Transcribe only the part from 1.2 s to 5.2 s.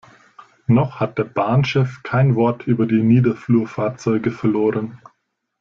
Bahnchef kein Wort über die Niederflurfahrzeuge verloren.